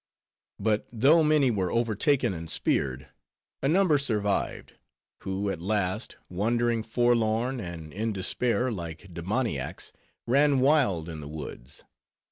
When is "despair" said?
8.11-8.71